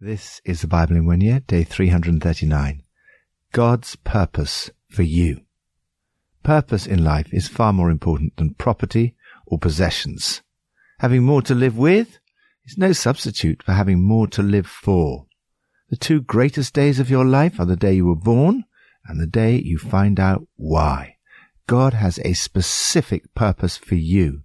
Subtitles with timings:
[0.00, 2.84] This is the Bible in one year, day 339.
[3.50, 5.40] God's purpose for you.
[6.44, 10.40] Purpose in life is far more important than property or possessions.
[11.00, 12.20] Having more to live with
[12.64, 15.26] is no substitute for having more to live for.
[15.90, 18.66] The two greatest days of your life are the day you were born
[19.04, 21.16] and the day you find out why.
[21.66, 24.42] God has a specific purpose for you.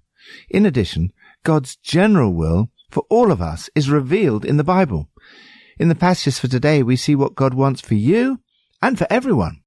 [0.49, 1.13] In addition,
[1.43, 5.09] God's general will for all of us is revealed in the Bible.
[5.79, 8.39] In the passages for today, we see what God wants for you
[8.81, 9.61] and for everyone.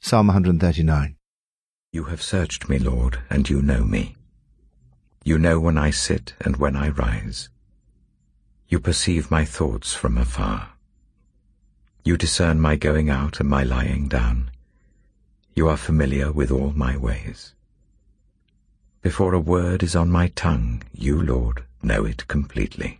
[0.00, 1.16] Psalm 139.
[1.92, 4.16] You have searched me, Lord, and you know me.
[5.24, 7.48] You know when I sit and when I rise.
[8.68, 10.70] You perceive my thoughts from afar.
[12.04, 14.50] You discern my going out and my lying down.
[15.54, 17.54] You are familiar with all my ways.
[19.02, 22.99] Before a word is on my tongue, you, Lord, know it completely.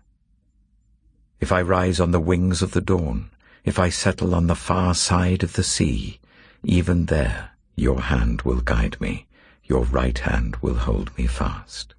[1.41, 3.31] If I rise on the wings of the dawn,
[3.65, 6.19] if I settle on the far side of the sea,
[6.63, 9.25] even there your hand will guide me,
[9.63, 11.95] your right hand will hold me fast.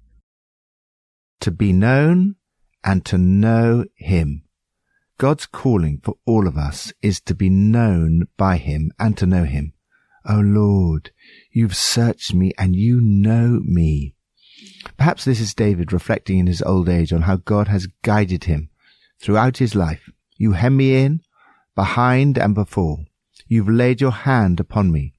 [1.41, 2.37] To be known
[2.85, 4.43] and to know Him.
[5.17, 9.43] God's calling for all of us is to be known by Him and to know
[9.43, 9.73] Him.
[10.25, 11.11] O oh Lord,
[11.51, 14.15] you've searched me and you know me.
[14.95, 18.69] Perhaps this is David reflecting in his old age on how God has guided him
[19.23, 20.09] throughout his life.
[20.35, 21.21] You hem me in,
[21.75, 23.05] behind and before.
[23.47, 25.13] You've laid your hand upon me.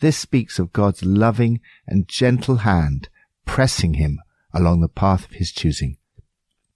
[0.00, 3.08] This speaks of God's loving and gentle hand
[3.46, 4.20] pressing him
[4.52, 5.96] along the path of his choosing.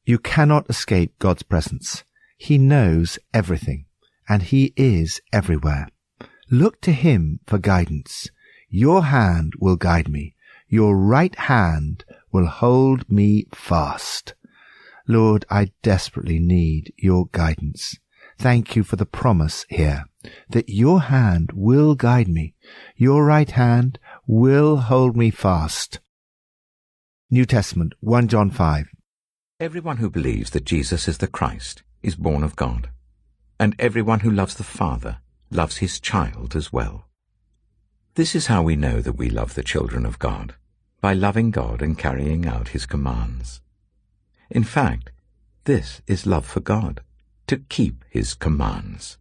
[0.07, 2.03] You cannot escape God's presence.
[2.39, 3.87] He knows everything
[4.29, 5.89] and he is everywhere.
[6.51, 8.29] Look to him for guidance.
[8.69, 10.35] Your hand will guide me.
[10.69, 14.35] Your right hand will hold me fast.
[15.07, 17.99] Lord, I desperately need your guidance.
[18.39, 20.05] Thank you for the promise here
[20.49, 22.55] that your hand will guide me.
[22.97, 26.01] Your right hand will hold me fast.
[27.31, 28.87] New Testament, 1 John 5.
[29.61, 32.91] Everyone who believes that Jesus is the Christ is born of God,
[33.61, 35.19] and everyone who loves the Father
[35.51, 37.09] loves his child as well.
[38.15, 40.55] This is how we know that we love the children of God,
[41.01, 43.61] by loving God and carrying out his commands.
[44.51, 45.11] In fact,
[45.65, 47.01] this is love for God,
[47.47, 49.19] to keep his commands.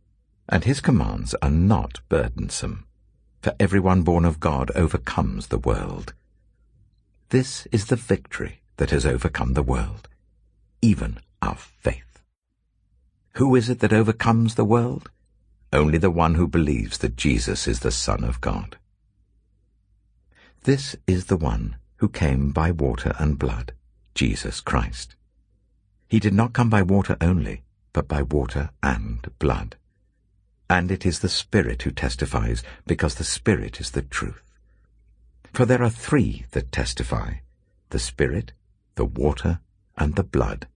[0.49, 2.85] And his commands are not burdensome,
[3.41, 6.13] for everyone born of God overcomes the world.
[7.29, 10.09] This is the victory that has overcome the world,
[10.81, 12.21] even our faith.
[13.35, 15.09] Who is it that overcomes the world?
[15.71, 18.77] Only the one who believes that Jesus is the Son of God.
[20.63, 23.73] This is the one who came by water and blood,
[24.15, 25.15] Jesus Christ.
[26.07, 29.75] He did not come by water only, but by water and blood.
[30.69, 34.41] And it is the Spirit who testifies, because the Spirit is the truth.
[35.53, 37.35] For there are three that testify,
[37.89, 38.53] the Spirit,
[38.95, 39.59] the water,
[39.97, 40.67] and the blood,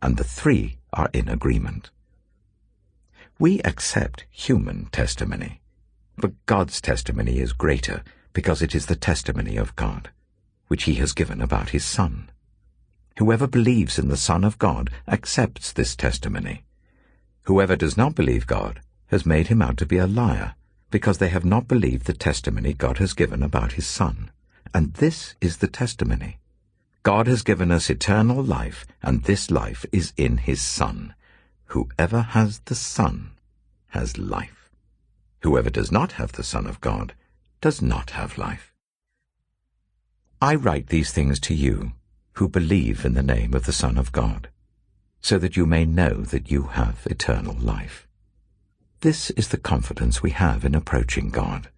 [0.00, 1.90] and the three are in agreement.
[3.38, 5.60] We accept human testimony,
[6.16, 10.10] but God's testimony is greater because it is the testimony of God,
[10.68, 12.30] which he has given about his Son.
[13.18, 16.64] Whoever believes in the Son of God accepts this testimony.
[17.42, 20.54] Whoever does not believe God has made him out to be a liar,
[20.90, 24.30] because they have not believed the testimony God has given about his Son.
[24.72, 26.38] And this is the testimony.
[27.02, 31.14] God has given us eternal life, and this life is in his Son.
[31.66, 33.32] Whoever has the Son
[33.88, 34.70] has life.
[35.40, 37.14] Whoever does not have the Son of God
[37.60, 38.72] does not have life.
[40.40, 41.92] I write these things to you
[42.34, 44.48] who believe in the name of the Son of God,
[45.20, 48.06] so that you may know that you have eternal life.
[49.00, 51.68] This is the confidence we have in approaching God,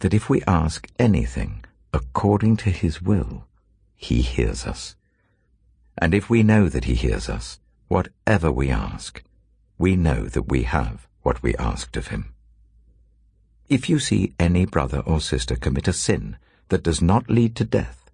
[0.00, 3.46] that if we ask anything according to his will,
[3.96, 4.94] he hears us.
[5.96, 7.58] And if we know that he hears us,
[7.88, 9.22] whatever we ask,
[9.78, 12.34] we know that we have what we asked of him.
[13.68, 16.36] If you see any brother or sister commit a sin
[16.68, 18.10] that does not lead to death,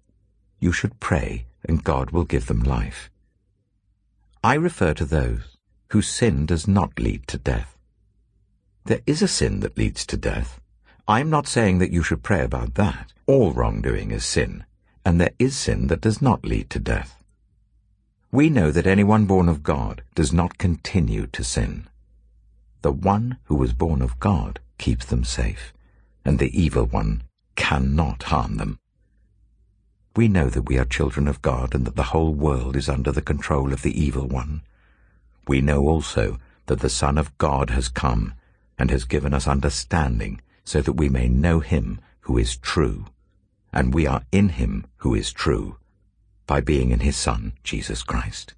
[0.59, 3.09] you should pray and God will give them life.
[4.43, 5.57] I refer to those
[5.91, 7.77] whose sin does not lead to death.
[8.85, 10.59] There is a sin that leads to death.
[11.07, 13.13] I'm not saying that you should pray about that.
[13.27, 14.65] All wrongdoing is sin,
[15.03, 17.23] and there is sin that does not lead to death.
[18.31, 21.87] We know that anyone born of God does not continue to sin.
[22.81, 25.73] The one who was born of God keeps them safe,
[26.23, 27.23] and the evil one
[27.55, 28.77] cannot harm them.
[30.15, 33.11] We know that we are children of God and that the whole world is under
[33.11, 34.61] the control of the evil one.
[35.47, 38.33] We know also that the Son of God has come
[38.79, 43.07] and has given us understanding so that we may know him who is true.
[43.73, 45.77] And we are in him who is true
[46.47, 48.53] by being in his Son, Jesus Christ.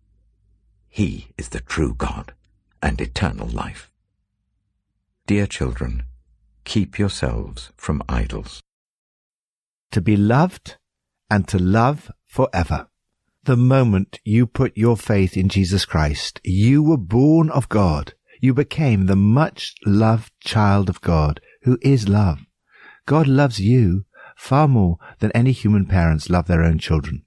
[0.88, 2.34] He is the true God
[2.84, 3.92] and eternal life.
[5.26, 6.04] Dear children,
[6.66, 8.62] keep yourselves from idols.
[9.92, 10.78] To be loved
[11.30, 12.88] and to love forever.
[13.44, 18.14] The moment you put your faith in Jesus Christ, you were born of God.
[18.42, 22.40] You became the much loved child of God, who is love.
[23.06, 27.24] God loves you far more than any human parents love their own children.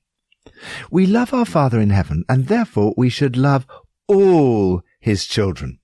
[0.90, 3.66] We love our Father in heaven, and therefore we should love
[4.06, 5.78] all his children.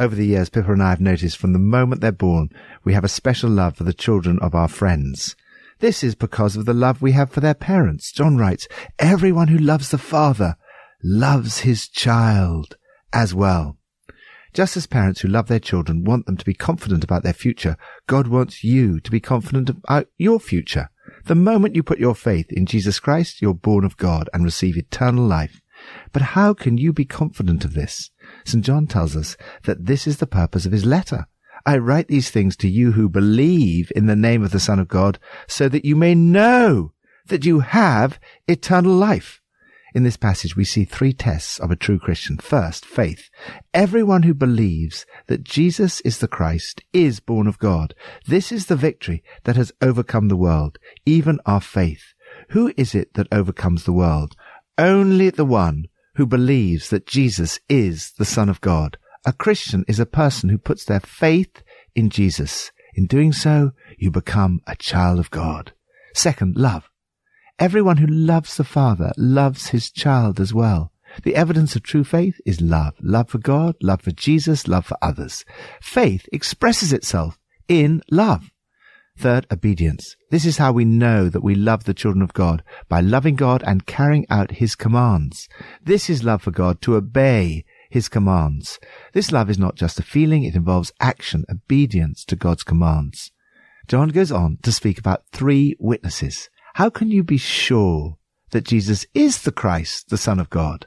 [0.00, 2.50] Over the years, Pippa and I have noticed from the moment they're born,
[2.82, 5.36] we have a special love for the children of our friends.
[5.82, 8.12] This is because of the love we have for their parents.
[8.12, 8.68] John writes,
[9.00, 10.54] everyone who loves the Father
[11.02, 12.76] loves his child
[13.12, 13.78] as well.
[14.54, 17.76] Just as parents who love their children want them to be confident about their future,
[18.06, 20.88] God wants you to be confident about your future.
[21.24, 24.76] The moment you put your faith in Jesus Christ, you're born of God and receive
[24.76, 25.60] eternal life.
[26.12, 28.12] But how can you be confident of this?
[28.44, 28.64] St.
[28.64, 31.26] John tells us that this is the purpose of his letter.
[31.64, 34.88] I write these things to you who believe in the name of the Son of
[34.88, 36.92] God, so that you may know
[37.26, 38.18] that you have
[38.48, 39.40] eternal life.
[39.94, 42.38] In this passage, we see three tests of a true Christian.
[42.38, 43.28] First, faith.
[43.74, 47.94] Everyone who believes that Jesus is the Christ is born of God.
[48.26, 52.14] This is the victory that has overcome the world, even our faith.
[52.50, 54.34] Who is it that overcomes the world?
[54.78, 58.96] Only the one who believes that Jesus is the Son of God.
[59.24, 61.62] A Christian is a person who puts their faith
[61.94, 62.72] in Jesus.
[62.94, 65.72] In doing so, you become a child of God.
[66.12, 66.90] Second, love.
[67.58, 70.90] Everyone who loves the Father loves his child as well.
[71.22, 72.94] The evidence of true faith is love.
[73.00, 75.44] Love for God, love for Jesus, love for others.
[75.80, 77.38] Faith expresses itself
[77.68, 78.50] in love.
[79.16, 80.16] Third, obedience.
[80.30, 83.62] This is how we know that we love the children of God, by loving God
[83.64, 85.48] and carrying out his commands.
[85.84, 88.80] This is love for God, to obey his commands.
[89.12, 93.32] This love is not just a feeling, it involves action, obedience to God's commands.
[93.86, 96.48] John goes on to speak about three witnesses.
[96.74, 98.16] How can you be sure
[98.50, 100.86] that Jesus is the Christ, the Son of God?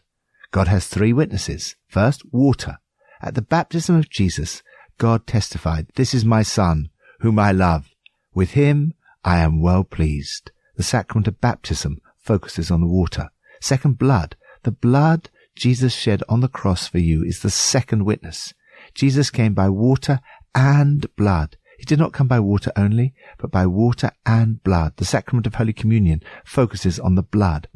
[0.51, 1.75] God has three witnesses.
[1.87, 2.77] First, water.
[3.21, 4.63] At the baptism of Jesus,
[4.97, 7.89] God testified, This is my Son, whom I love.
[8.33, 10.49] With him I am well pleased.
[10.75, 13.29] The sacrament of baptism focuses on the water.
[13.61, 14.35] Second, blood.
[14.63, 18.53] The blood Jesus shed on the cross for you is the second witness.
[18.93, 20.19] Jesus came by water
[20.53, 21.57] and blood.
[21.77, 24.93] He did not come by water only, but by water and blood.
[24.97, 27.67] The sacrament of Holy Communion focuses on the blood.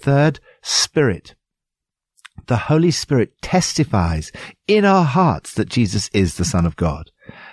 [0.00, 1.34] Third, Spirit.
[2.46, 4.32] The Holy Spirit testifies
[4.66, 7.10] in our hearts that Jesus is the Son of God.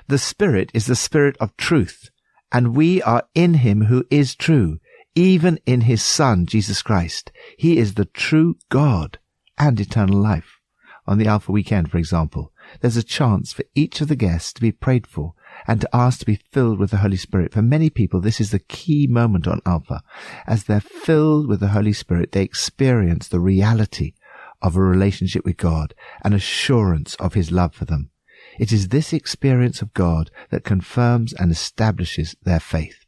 [0.08, 2.10] The Spirit is the Spirit of truth,
[2.51, 4.80] and we are in Him who is true,
[5.15, 7.32] even in His Son, Jesus Christ.
[7.58, 9.19] He is the true God
[9.60, 10.60] and eternal life.
[11.06, 14.62] On the Alpha weekend, for example, there's a chance for each of the guests to
[14.62, 15.34] be prayed for
[15.68, 17.54] and to ask to be filled with the Holy Spirit.
[17.54, 20.01] For many people, this is the key moment on Alpha.
[20.46, 24.13] As they're filled with the Holy Spirit, they experience the reality
[24.62, 28.12] of a relationship with God, an assurance of His love for them.
[28.60, 33.06] It is this experience of God that confirms and establishes their faith.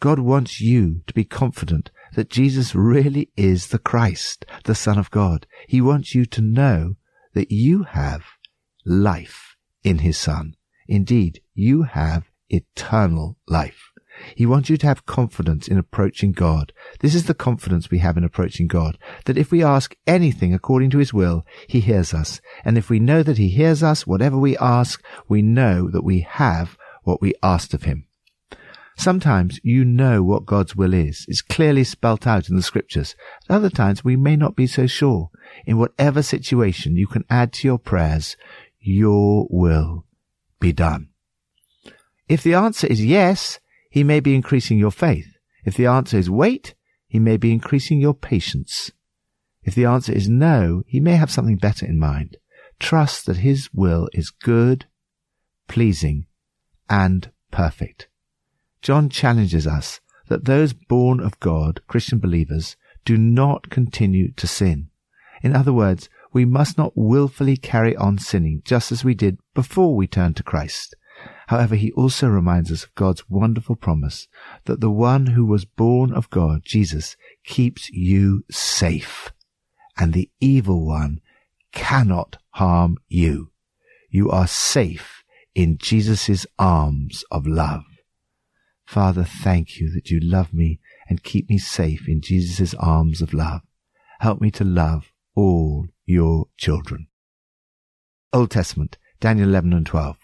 [0.00, 5.10] God wants you to be confident that Jesus really is the Christ, the Son of
[5.10, 5.46] God.
[5.66, 6.96] He wants you to know
[7.34, 8.24] that you have
[8.84, 10.54] life in His Son.
[10.86, 13.92] Indeed, you have eternal life.
[14.34, 16.72] He wants you to have confidence in approaching God.
[17.00, 20.90] This is the confidence we have in approaching God, that if we ask anything according
[20.90, 22.40] to His will, He hears us.
[22.64, 26.20] And if we know that He hears us, whatever we ask, we know that we
[26.20, 28.07] have what we asked of Him.
[28.98, 31.24] Sometimes you know what God's will is.
[31.28, 33.14] It's clearly spelt out in the scriptures.
[33.48, 35.30] At other times we may not be so sure.
[35.66, 38.36] In whatever situation you can add to your prayers,
[38.80, 40.04] your will
[40.58, 41.10] be done.
[42.28, 45.28] If the answer is yes, he may be increasing your faith.
[45.64, 46.74] If the answer is wait,
[47.06, 48.90] he may be increasing your patience.
[49.62, 52.36] If the answer is no, he may have something better in mind.
[52.80, 54.86] trust that his will is good,
[55.68, 56.26] pleasing,
[56.88, 58.08] and perfect.
[58.82, 64.90] John challenges us that those born of God, Christian believers, do not continue to sin.
[65.42, 69.96] In other words, we must not willfully carry on sinning just as we did before
[69.96, 70.94] we turned to Christ.
[71.48, 74.28] However, he also reminds us of God's wonderful promise
[74.66, 79.32] that the one who was born of God, Jesus, keeps you safe,
[79.96, 81.20] and the evil one
[81.72, 83.50] cannot harm you.
[84.10, 87.84] You are safe in Jesus' arms of love.
[88.88, 90.80] Father, thank you that you love me
[91.10, 93.60] and keep me safe in Jesus' arms of love.
[94.20, 97.06] Help me to love all your children.
[98.32, 100.16] Old Testament, Daniel 11 and 12.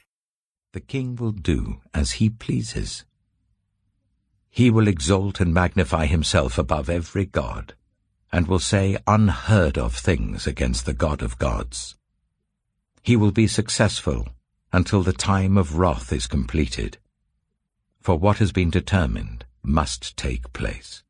[0.72, 3.04] The king will do as he pleases.
[4.48, 7.74] He will exalt and magnify himself above every god,
[8.32, 11.96] and will say unheard of things against the God of gods.
[13.02, 14.26] He will be successful
[14.72, 16.96] until the time of wrath is completed
[18.04, 21.02] for what has been determined must take place.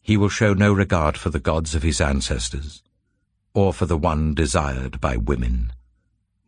[0.00, 2.82] He will show no regard for the gods of his ancestors,
[3.52, 5.70] or for the one desired by women,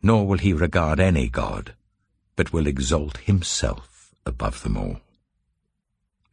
[0.02, 1.74] nor will he regard any god,
[2.36, 5.02] but will exalt himself above them all.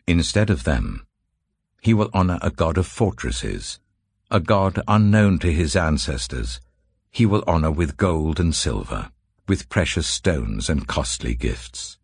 [0.08, 1.06] Instead of them,
[1.82, 3.82] he will honor a god of fortresses,
[4.30, 6.62] a god unknown to his ancestors,
[7.12, 9.12] he will honor with gold and silver,
[9.50, 11.98] with precious stones and costly gifts.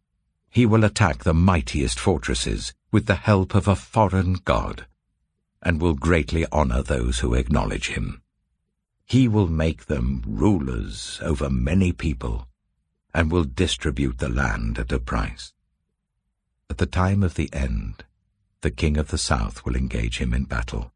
[0.58, 4.88] He will attack the mightiest fortresses with the help of a foreign god,
[5.62, 8.24] and will greatly honor those who acknowledge him.
[9.06, 12.48] He will make them rulers over many people,
[13.14, 15.54] and will distribute the land at a price.
[16.72, 18.04] At the time of the end,
[18.62, 20.92] the king of the south will engage him in battle,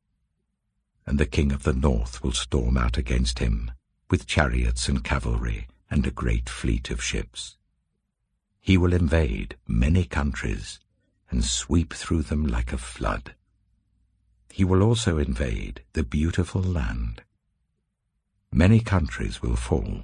[1.05, 3.69] and the king of the north will storm out against him
[4.09, 7.57] with chariots and cavalry and a great fleet of ships.
[8.61, 10.79] He will invade many countries
[11.31, 13.33] and sweep through them like a flood.
[14.51, 17.23] He will also invade the beautiful land.
[18.51, 20.03] Many countries will fall,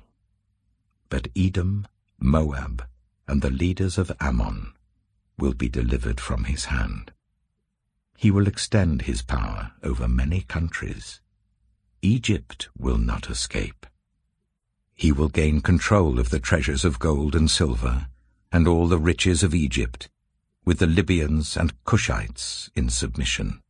[1.10, 1.88] but Edom,
[2.18, 2.88] Moab,
[3.28, 4.74] and the leaders of Ammon
[5.38, 7.12] will be delivered from his hand.
[8.18, 11.22] He will extend his power over many countries.
[12.02, 13.86] Egypt will not escape.
[14.96, 18.08] He will gain control of the treasures of gold and silver
[18.52, 20.10] and all the riches of Egypt,
[20.66, 23.62] with the Libyans and Cushites in submission.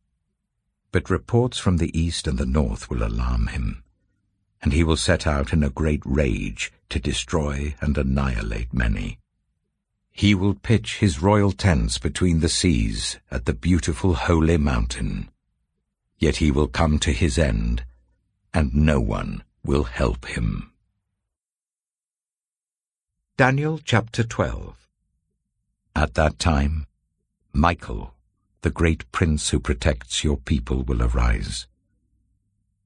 [0.90, 3.84] But reports from the east and the north will alarm him,
[4.62, 9.18] and he will set out in a great rage to destroy and annihilate many.
[10.10, 15.30] He will pitch his royal tents between the seas at the beautiful holy mountain.
[16.18, 17.84] Yet he will come to his end,
[18.52, 20.72] and no one will help him.
[23.38, 24.88] Daniel chapter 12
[25.94, 26.88] At that time,
[27.52, 28.12] Michael,
[28.62, 31.68] the great prince who protects your people, will arise.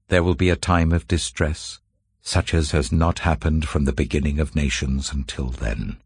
[0.09, 1.80] There will be a time of distress,
[2.21, 5.97] such as has not happened from the beginning of nations until then.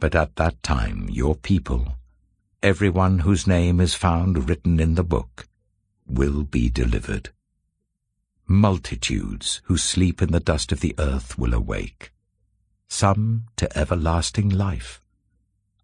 [0.00, 1.96] But at that time your people,
[2.62, 5.46] everyone whose name is found written in the book,
[6.06, 7.28] will be delivered.
[8.46, 12.12] Multitudes who sleep in the dust of the earth will awake
[12.92, 15.00] some to everlasting life,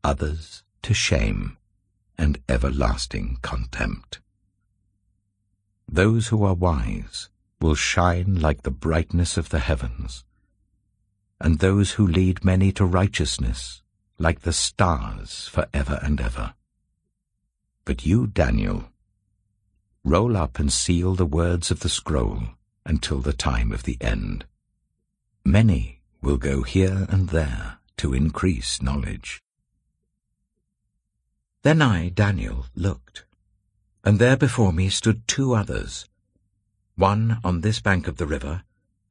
[0.04, 1.56] others to shame
[2.18, 4.20] and everlasting contempt.
[5.90, 7.30] Those who are wise
[7.62, 10.22] will shine like the brightness of the heavens,
[11.40, 13.80] and those who lead many to righteousness
[14.18, 16.52] like the stars for ever and ever.
[17.86, 18.90] But you, Daniel,
[20.04, 22.42] roll up and seal the words of the scroll
[22.84, 24.44] until the time of the end.
[25.42, 29.42] Many will go here and there to increase knowledge.
[31.62, 33.24] Then I, Daniel, looked,
[34.04, 36.08] and there before me stood two others,
[36.96, 38.62] one on this bank of the river,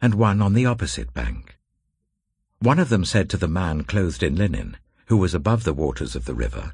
[0.01, 1.57] and one on the opposite bank.
[2.59, 6.15] One of them said to the man clothed in linen, who was above the waters
[6.15, 6.73] of the river,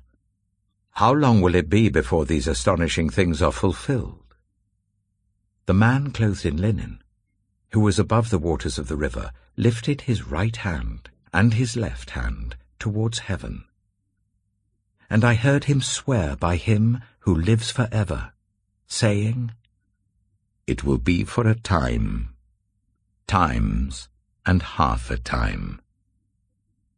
[0.92, 4.36] How long will it be before these astonishing things are fulfilled?
[5.66, 7.04] The man clothed in linen,
[7.72, 12.12] who was above the waters of the river, lifted his right hand and his left
[12.12, 13.66] hand towards heaven.
[15.10, 18.34] And I heard him swear by him who lives for ever,
[18.88, 19.52] saying,
[20.66, 22.34] It will be for a time,
[23.28, 24.10] times
[24.46, 25.82] and half a time,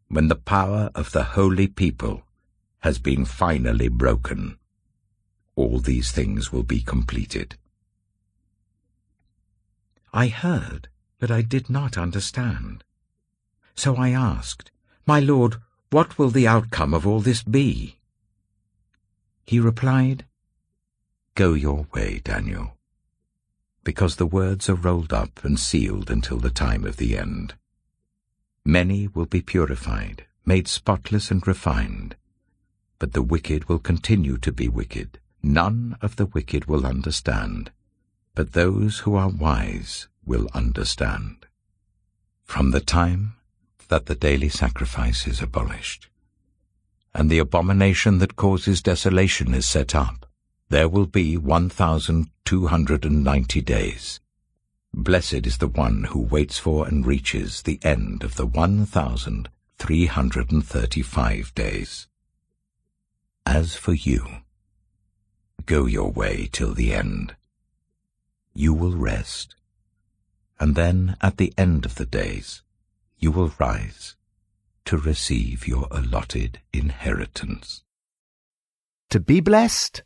[0.08, 2.24] when the power of the holy people
[2.80, 4.58] has been finally broken.
[5.56, 7.58] All these things will be completed.
[10.14, 10.88] I heard
[11.20, 12.84] but I did not understand.
[13.76, 14.72] So I asked,
[15.06, 15.58] My Lord,
[15.90, 17.98] what will the outcome of all this be?
[19.46, 20.26] He replied,
[21.36, 22.78] Go your way, Daniel,
[23.84, 27.54] because the words are rolled up and sealed until the time of the end.
[28.66, 32.16] Many will be purified, made spotless and refined,
[32.98, 35.20] but the wicked will continue to be wicked.
[35.44, 37.72] None of the wicked will understand,
[38.34, 41.46] but those who are wise will understand.
[42.44, 43.36] From the time
[43.88, 46.10] that the daily sacrifice is abolished,
[47.14, 50.26] and the abomination that causes desolation is set up,
[50.70, 54.20] there will be one thousand two hundred and ninety days.
[54.94, 59.50] Blessed is the one who waits for and reaches the end of the one thousand
[59.78, 62.08] three hundred and thirty-five days.
[63.46, 64.26] As for you,
[65.66, 67.36] go your way till the end.
[68.54, 69.56] You will rest,
[70.60, 72.64] and then at the end of the days
[73.18, 74.16] you will rise
[74.86, 77.84] to receive your allotted inheritance.
[79.10, 80.04] To be blessed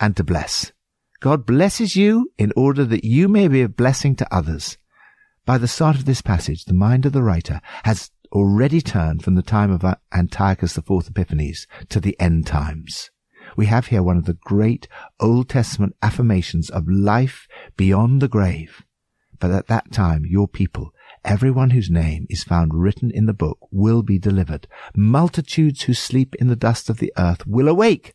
[0.00, 0.72] and to bless.
[1.20, 4.78] God blesses you in order that you may be a blessing to others.
[5.44, 9.34] By the start of this passage, the mind of the writer has already turned from
[9.34, 13.10] the time of Antiochus IV Epiphanes to the end times.
[13.56, 14.88] We have here one of the great
[15.20, 18.84] Old Testament affirmations of life beyond the grave.
[19.38, 20.92] But at that time, your people,
[21.24, 24.66] everyone whose name is found written in the book, will be delivered.
[24.94, 28.14] Multitudes who sleep in the dust of the earth will awake,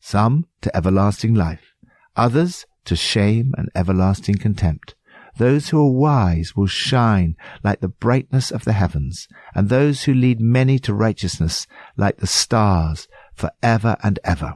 [0.00, 1.74] some to everlasting life,
[2.16, 4.94] others to shame and everlasting contempt.
[5.36, 10.14] Those who are wise will shine like the brightness of the heavens, and those who
[10.14, 11.66] lead many to righteousness
[11.96, 14.54] like the stars for ever and ever.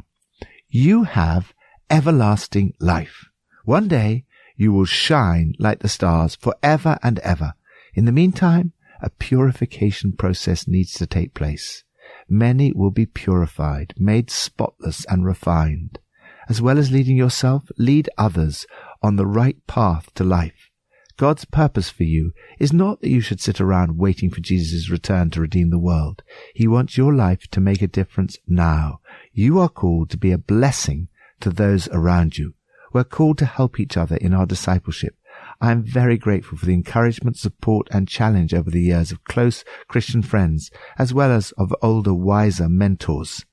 [0.68, 1.52] You have
[1.90, 3.28] everlasting life.
[3.64, 4.24] One day
[4.58, 7.54] you will shine like the stars for ever and ever.
[7.94, 11.84] In the meantime, a purification process needs to take place.
[12.28, 16.00] Many will be purified, made spotless and refined.
[16.48, 18.66] As well as leading yourself, lead others
[19.00, 20.70] on the right path to life.
[21.16, 25.30] God's purpose for you is not that you should sit around waiting for Jesus' return
[25.30, 26.22] to redeem the world.
[26.54, 29.00] He wants your life to make a difference now.
[29.32, 31.08] You are called to be a blessing
[31.40, 32.54] to those around you.
[32.92, 35.16] We're called to help each other in our discipleship.
[35.60, 39.64] I am very grateful for the encouragement, support, and challenge over the years of close
[39.88, 43.44] Christian friends, as well as of older, wiser mentors.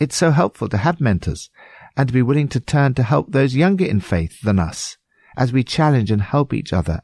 [0.00, 1.50] It's so helpful to have mentors
[1.96, 4.96] and to be willing to turn to help those younger in faith than us.
[5.36, 7.02] As we challenge and help each other,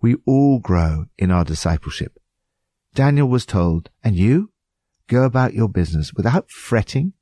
[0.00, 2.18] we all grow in our discipleship.
[2.94, 4.50] Daniel was told, and you?
[5.08, 7.14] Go about your business without fretting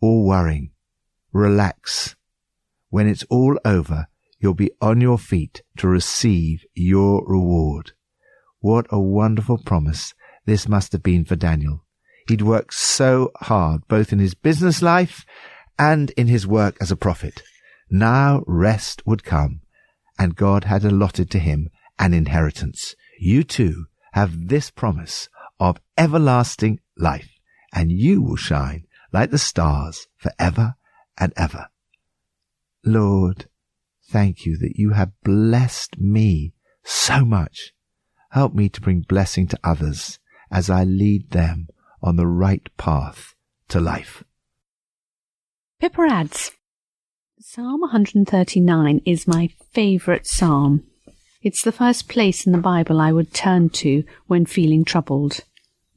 [0.00, 0.72] or worrying.
[1.32, 2.16] Relax.
[2.92, 4.06] When it's all over,
[4.38, 7.92] you'll be on your feet to receive your reward.
[8.60, 10.12] What a wonderful promise
[10.44, 11.86] this must have been for Daniel.
[12.28, 15.24] He'd worked so hard both in his business life
[15.78, 17.42] and in his work as a prophet.
[17.88, 19.62] Now rest would come
[20.18, 22.94] and God had allotted to him an inheritance.
[23.18, 27.30] You too have this promise of everlasting life,
[27.74, 30.74] and you will shine like the stars forever
[31.18, 31.71] and ever.
[32.84, 33.46] Lord,
[34.08, 37.72] thank you that you have blessed me so much.
[38.30, 40.18] Help me to bring blessing to others
[40.50, 41.68] as I lead them
[42.02, 43.34] on the right path
[43.68, 44.24] to life.
[45.80, 46.52] Pippa adds,
[47.40, 50.84] Psalm 139 is my favourite psalm.
[51.42, 55.40] It's the first place in the Bible I would turn to when feeling troubled.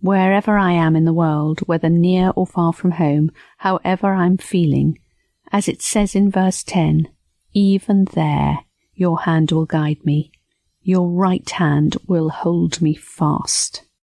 [0.01, 4.99] Wherever I am in the world, whether near or far from home, however I'm feeling,
[5.55, 7.07] as it says in verse 10,
[7.53, 8.59] even there
[8.93, 10.29] your hand will guide me,
[10.81, 13.84] your right hand will hold me fast.